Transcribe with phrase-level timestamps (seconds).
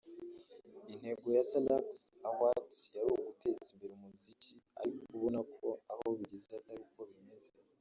[0.93, 1.87] Intego ya Salax
[2.29, 7.51] Awards yari uguteza imbere umuziki ariko ubona ko aho bigeze atari ko bimeze